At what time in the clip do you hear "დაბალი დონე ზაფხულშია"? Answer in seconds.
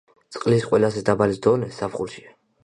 1.09-2.35